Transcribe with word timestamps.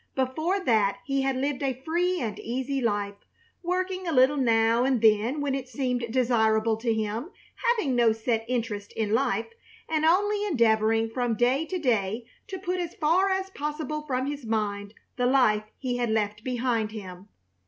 Before 0.15 0.59
that 0.59 0.97
he 1.05 1.21
had 1.21 1.35
lived 1.35 1.61
a 1.61 1.79
free 1.85 2.19
and 2.19 2.39
easy 2.39 2.81
life, 2.81 3.19
working 3.61 4.07
a 4.07 4.11
little 4.11 4.35
now 4.35 4.83
and 4.83 4.99
then 4.99 5.41
when 5.41 5.53
it 5.53 5.69
seemed 5.69 6.05
desirable 6.09 6.75
to 6.77 6.91
him, 6.91 7.29
having 7.67 7.95
no 7.95 8.11
set 8.11 8.43
interest 8.47 8.93
in 8.93 9.13
life, 9.13 9.45
and 9.87 10.03
only 10.03 10.43
endeavoring 10.43 11.07
from 11.11 11.35
day 11.35 11.67
to 11.67 11.77
day 11.77 12.25
to 12.47 12.57
put 12.57 12.79
as 12.79 12.95
far 12.95 13.29
as 13.29 13.51
possible 13.51 14.01
from 14.07 14.25
his 14.25 14.43
mind 14.43 14.95
the 15.17 15.27
life 15.27 15.65
he 15.77 15.97
had 15.97 16.09
left 16.09 16.43
behind 16.43 16.91
him. 16.91 17.27